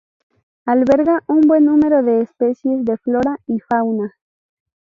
[0.65, 4.15] Alberga un buen número de especies de flora y fauna.